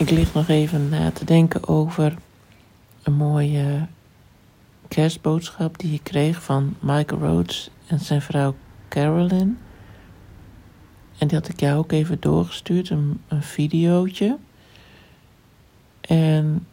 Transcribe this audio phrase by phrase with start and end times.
[0.00, 2.16] Ik lig nog even na te denken over
[3.02, 3.86] een mooie
[4.88, 8.54] kerstboodschap die ik kreeg van Michael Rhodes en zijn vrouw
[8.88, 9.58] Carolyn.
[11.18, 14.38] En die had ik jou ook even doorgestuurd, een, een videootje.
[16.00, 16.66] En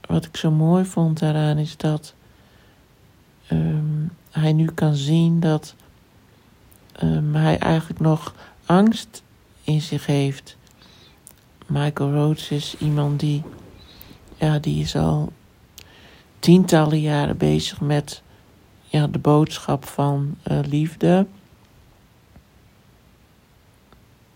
[0.00, 2.14] wat ik zo mooi vond daaraan is dat
[3.52, 5.74] um, hij nu kan zien dat
[7.02, 9.22] um, hij eigenlijk nog angst
[9.62, 10.56] in zich heeft.
[11.74, 13.42] Michael Rhodes is iemand die,
[14.36, 15.32] ja, die is al
[16.38, 18.22] tientallen jaren bezig met
[18.84, 21.26] ja, de boodschap van uh, liefde.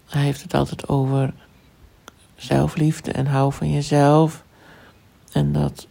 [0.06, 1.34] Hij heeft het altijd over
[2.36, 4.44] zelfliefde en hou van jezelf.
[5.32, 5.86] En dat,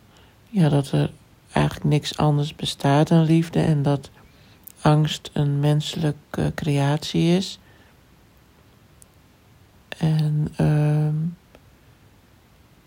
[0.49, 1.11] ja, dat er
[1.51, 4.09] eigenlijk niks anders bestaat dan liefde en dat
[4.81, 7.59] angst een menselijke creatie is.
[9.97, 11.07] En uh,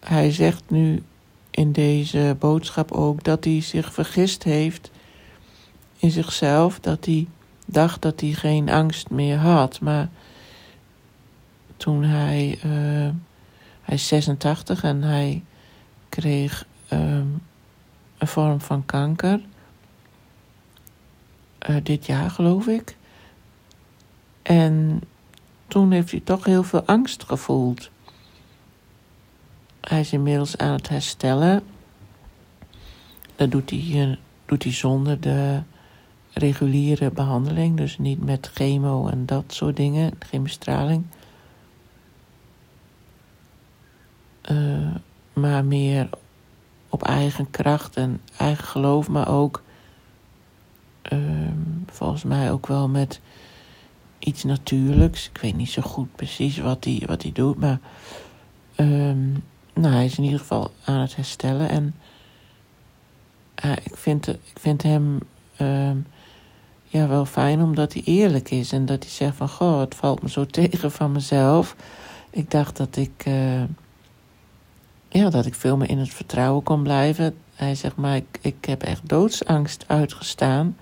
[0.00, 1.02] hij zegt nu
[1.50, 4.90] in deze boodschap ook dat hij zich vergist heeft
[5.96, 7.26] in zichzelf, dat hij
[7.66, 9.80] dacht dat hij geen angst meer had.
[9.80, 10.08] Maar
[11.76, 13.10] toen hij, uh,
[13.82, 15.44] hij is 86 en hij
[16.08, 17.42] kreeg um,
[18.18, 19.40] een vorm van kanker.
[21.68, 22.96] Uh, dit jaar geloof ik.
[24.42, 25.02] En
[25.68, 27.90] toen heeft hij toch heel veel angst gevoeld.
[29.80, 31.62] Hij is inmiddels aan het herstellen.
[33.36, 35.60] Dat doet hij, doet hij zonder de
[36.32, 41.04] reguliere behandeling, dus niet met chemo en dat soort dingen, chemostraling.
[44.50, 44.94] Uh,
[45.32, 46.08] maar meer
[46.88, 49.62] op eigen kracht en eigen geloof, maar ook
[51.12, 51.18] uh,
[51.86, 53.20] volgens mij ook wel met
[54.18, 55.28] iets natuurlijks.
[55.28, 57.78] Ik weet niet zo goed precies wat hij wat hij doet, maar
[58.76, 59.42] um,
[59.80, 61.68] nou, hij is in ieder geval aan het herstellen.
[61.68, 61.94] En
[63.64, 65.18] uh, ik, vind, ik vind hem
[65.60, 65.90] uh,
[66.84, 68.72] ja, wel fijn omdat hij eerlijk is.
[68.72, 71.76] En dat hij zegt van, goh, het valt me zo tegen van mezelf.
[72.30, 73.62] Ik dacht dat ik, uh,
[75.08, 77.34] ja, dat ik veel meer in het vertrouwen kon blijven.
[77.54, 80.76] Hij zegt, maar ik, ik heb echt doodsangst uitgestaan.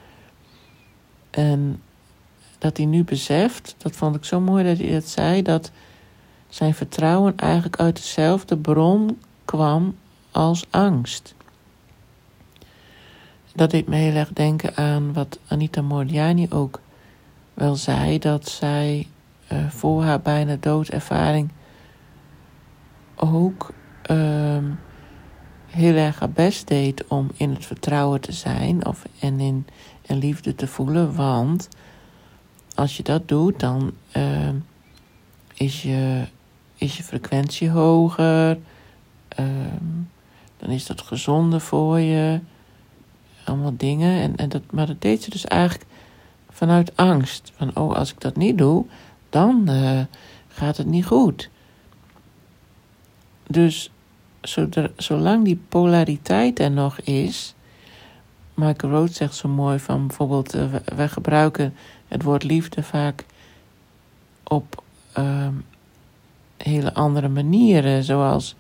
[1.31, 1.83] En
[2.59, 5.71] dat hij nu beseft, dat vond ik zo mooi dat hij dat zei, dat
[6.49, 9.97] zijn vertrouwen eigenlijk uit dezelfde bron kwam
[10.31, 11.35] als angst.
[13.55, 16.81] Dat deed me heel erg denken aan wat Anita Mordiani ook
[17.55, 19.07] wel zei, dat zij
[19.53, 21.51] uh, voor haar bijna doodervaring
[23.17, 23.71] ook
[24.11, 24.65] uh,
[25.67, 29.67] heel erg haar best deed om in het vertrouwen te zijn of, en in
[30.09, 31.15] en liefde te voelen.
[31.15, 31.69] Want
[32.75, 34.49] als je dat doet, dan uh,
[35.55, 36.25] is je
[36.79, 38.59] is je frequentie hoger.
[39.39, 40.11] Um,
[40.57, 42.41] dan is dat gezonder voor je.
[43.45, 44.23] Allemaal dingen.
[44.23, 45.91] En, en dat, maar dat deed ze dus eigenlijk
[46.51, 47.53] vanuit angst.
[47.57, 48.85] Van, oh, als ik dat niet doe,
[49.31, 50.01] dan uh,
[50.49, 51.51] gaat het niet goed.
[53.47, 53.91] Dus
[54.97, 57.55] zolang die polariteit er nog is.
[58.55, 61.75] Michael Roth zegt zo mooi van bijvoorbeeld, uh, wij gebruiken
[62.09, 63.25] het woord liefde vaak
[64.45, 64.83] op
[65.19, 65.49] uh,
[66.59, 68.55] hele andere manieren, zoals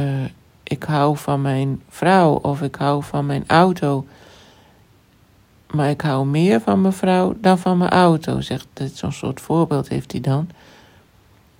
[0.00, 0.24] uh,
[0.62, 4.06] ik hou van mijn vrouw of ik hou van mijn auto.
[5.70, 9.88] Maar ik hou meer van mijn vrouw dan van mijn auto, zegt zo'n soort voorbeeld
[9.88, 10.48] heeft hij dan.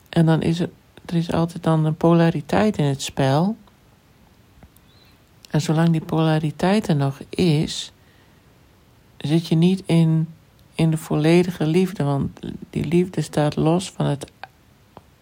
[0.09, 0.71] En dan is er,
[1.07, 3.57] er is altijd dan een polariteit in het spel.
[5.51, 7.93] En zolang die polariteit er nog is,
[9.17, 10.29] zit je niet in,
[10.75, 14.31] in de volledige liefde, want die liefde staat los van het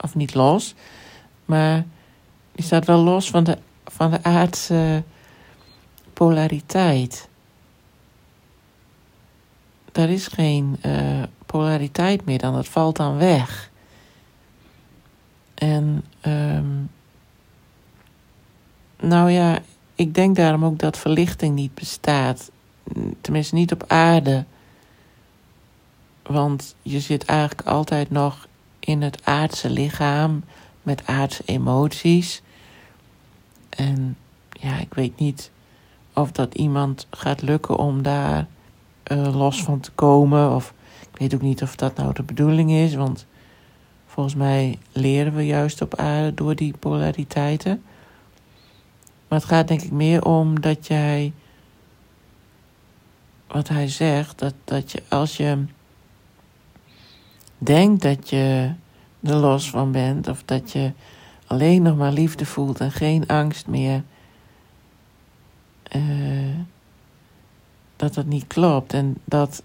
[0.01, 0.75] of niet los,
[1.45, 1.85] maar
[2.53, 5.03] die staat wel los van de, van de aardse
[6.13, 7.29] polariteit.
[9.93, 13.71] Er is geen uh, polariteit meer dan, het valt dan weg.
[15.55, 16.91] En um,
[19.01, 19.59] nou ja,
[19.95, 22.51] ik denk daarom ook dat verlichting niet bestaat.
[23.21, 24.45] Tenminste, niet op aarde.
[26.23, 28.47] Want je zit eigenlijk altijd nog
[28.87, 30.45] in het aardse lichaam
[30.83, 32.43] met aardse emoties.
[33.69, 34.17] En
[34.51, 35.51] ja, ik weet niet
[36.13, 38.47] of dat iemand gaat lukken om daar
[39.13, 40.55] uh, los van te komen.
[40.55, 40.75] Of
[41.13, 43.27] ik weet ook niet of dat nou de bedoeling is, want
[44.07, 47.83] volgens mij leren we juist op aarde door die polariteiten.
[49.29, 51.33] Maar het gaat denk ik meer om dat jij,
[53.47, 55.65] wat hij zegt, dat, dat je als je
[57.59, 58.73] denkt dat je
[59.23, 60.93] er los van bent, of dat je
[61.47, 64.03] alleen nog maar liefde voelt en geen angst meer.
[65.97, 66.55] Uh,
[67.97, 68.93] dat dat niet klopt.
[68.93, 69.63] En dat,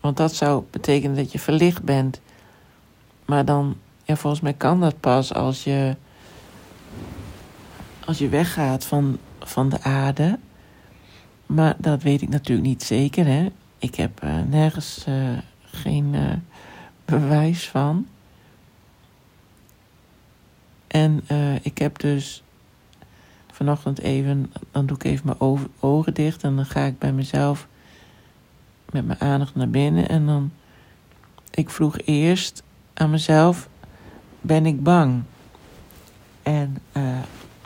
[0.00, 2.20] want dat zou betekenen dat je verlicht bent.
[3.24, 5.96] Maar dan, ja, volgens mij kan dat pas als je,
[8.04, 10.38] als je weggaat van, van de aarde.
[11.46, 13.26] Maar dat weet ik natuurlijk niet zeker.
[13.26, 13.48] Hè?
[13.78, 16.14] Ik heb uh, nergens uh, geen
[17.10, 18.06] bewijs van.
[20.86, 21.24] En
[21.62, 22.42] ik heb dus
[23.52, 27.66] vanochtend even, dan doe ik even mijn ogen dicht en dan ga ik bij mezelf
[28.90, 30.08] met mijn aandacht naar binnen.
[30.08, 30.52] En dan,
[31.50, 32.62] ik vroeg eerst
[32.94, 33.68] aan mezelf,
[34.40, 35.22] ben ik bang?
[36.42, 36.78] En,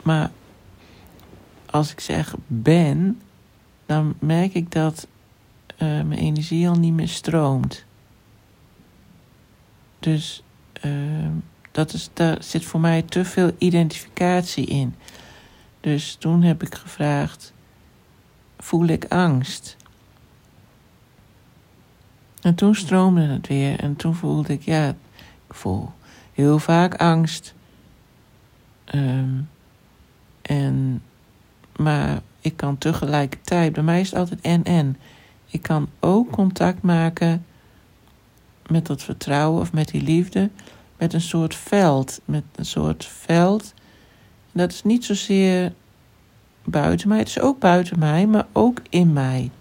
[0.03, 0.31] maar
[1.65, 3.21] als ik zeg ben,
[3.85, 5.07] dan merk ik dat
[5.73, 7.85] uh, mijn energie al niet meer stroomt.
[10.03, 10.43] Dus
[10.85, 11.27] uh,
[11.71, 14.95] dat is, daar zit voor mij te veel identificatie in.
[15.79, 17.53] Dus toen heb ik gevraagd:
[18.57, 19.77] voel ik angst?
[22.41, 24.89] En toen stroomde het weer en toen voelde ik, ja,
[25.47, 25.91] ik voel
[26.33, 27.53] heel vaak angst.
[28.95, 29.49] Um,
[30.41, 31.03] en,
[31.75, 34.97] maar ik kan tegelijkertijd, bij mij is het altijd en-en.
[35.45, 37.45] Ik kan ook contact maken
[38.69, 40.49] met dat vertrouwen of met die liefde,
[40.97, 42.21] met een soort veld.
[42.25, 43.73] Met een soort veld.
[44.51, 45.73] dat is niet zozeer
[46.63, 49.51] buiten mij, het is ook buiten mij, maar ook in mij.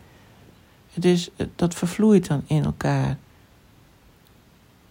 [0.92, 3.16] Het is, dat vervloeit dan in elkaar.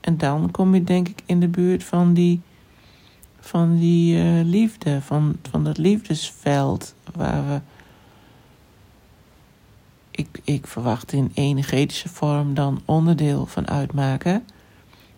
[0.01, 2.41] En dan kom je denk ik in de buurt van die,
[3.39, 7.59] van die uh, liefde, van, van dat liefdesveld waar we
[10.11, 14.45] ik, ik verwacht in energetische vorm dan onderdeel van uitmaken,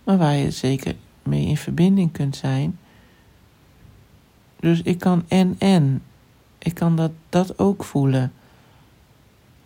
[0.04, 2.80] maar waar je zeker mee in verbinding kunt zijn.
[4.60, 6.04] Dus ik kan en en.
[6.58, 8.34] Ik kan dat, dat ook voelen.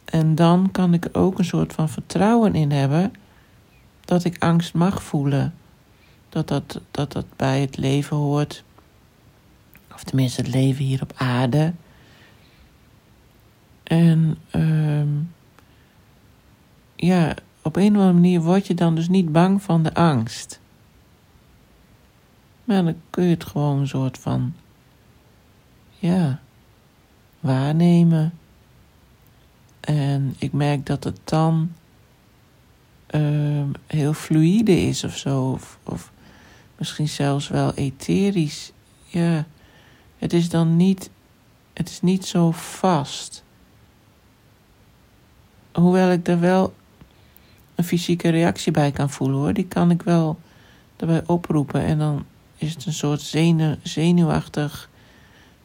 [0.05, 3.13] En dan kan ik er ook een soort van vertrouwen in hebben
[4.05, 5.53] dat ik angst mag voelen.
[6.29, 8.63] Dat dat, dat, dat bij het leven hoort.
[9.93, 11.73] Of tenminste het leven hier op aarde.
[13.87, 15.25] En uh,
[16.95, 20.59] ja, op een of andere manier word je dan dus niet bang van de angst.
[22.63, 24.53] Maar dan kun je het gewoon een soort van,
[25.99, 26.39] ja,
[27.39, 28.33] waarnemen.
[29.79, 31.71] En ik merk dat het dan
[33.11, 35.51] uh, heel fluïde is of zo.
[35.51, 36.11] Of, of
[36.77, 38.71] misschien zelfs wel etherisch.
[39.05, 39.45] Ja,
[40.17, 41.09] het is dan niet,
[41.73, 43.45] het is niet zo vast
[45.81, 46.73] hoewel ik er wel
[47.75, 49.53] een fysieke reactie bij kan voelen hoor.
[49.53, 50.39] Die kan ik wel
[50.95, 51.81] erbij oproepen.
[51.81, 52.25] En dan
[52.57, 54.89] is het een soort zenuw, zenuwachtig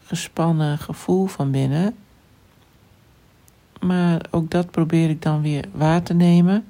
[0.05, 1.95] gespannen gevoel van binnen.
[3.81, 6.65] Maar ook dat probeer ik dan weer waar te nemen.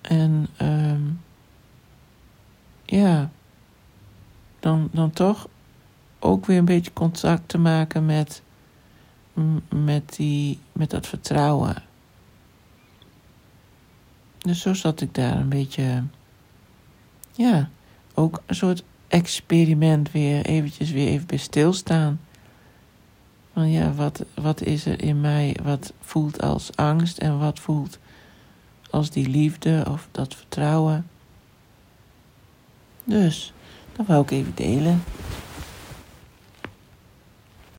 [0.00, 1.20] En um,
[2.84, 3.30] ja,
[4.60, 5.48] dan, dan toch
[6.18, 8.42] ook weer een beetje contact te maken met
[9.68, 11.82] met, die, met dat vertrouwen.
[14.38, 16.02] Dus zo zat ik daar een beetje,
[17.32, 17.68] ja,
[18.14, 22.20] ook een soort experiment weer, eventjes weer even bij stilstaan.
[23.52, 27.98] Van ja, wat, wat is er in mij wat voelt als angst en wat voelt
[28.90, 31.06] als die liefde of dat vertrouwen.
[33.04, 33.52] Dus,
[33.96, 35.02] dat wou ik even delen.